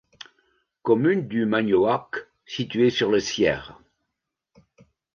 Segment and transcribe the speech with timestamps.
[0.81, 3.59] Commune du Magnoac située sur le Cier.